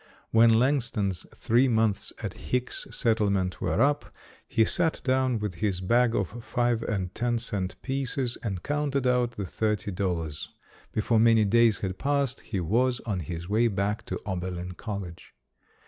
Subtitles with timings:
[0.31, 4.11] When Langston's three months at Hicks Set tlement were up,
[4.47, 9.33] he sat down with his bag of five and ten cent pieces and counted out
[9.37, 10.49] the thirty dollars.
[10.91, 15.35] Before many days had passed, he was on his way back to Oberlin College.